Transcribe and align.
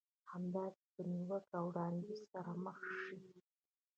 همداسې 0.31 0.83
په 0.93 1.01
نيوکه 1.11 1.53
او 1.59 1.65
وړانديز 1.69 2.19
سره 2.31 2.51
مخ 2.63 2.77
شئ. 3.01 3.15